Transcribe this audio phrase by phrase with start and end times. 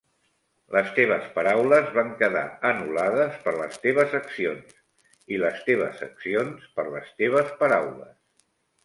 [0.75, 4.73] Les teves paraules van quedar anul·lades per les teves accions
[5.37, 8.17] i les teves accions, per les teves paraules.